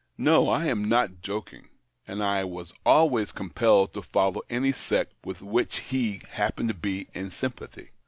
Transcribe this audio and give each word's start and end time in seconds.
No, 0.17 0.49
I 0.49 0.65
am 0.65 0.85
not 0.85 1.21
joking. 1.21 1.69
And 2.07 2.23
I 2.23 2.43
was 2.43 2.73
always 2.87 3.31
compelled 3.31 3.93
to 3.93 4.01
follow 4.01 4.41
any 4.49 4.71
sect 4.71 5.13
with 5.23 5.41
which 5.43 5.77
he 5.79 6.21
happened 6.31 6.69
to 6.69 6.73
be 6.73 7.07
in 7.13 7.29
sympathy. 7.29 7.91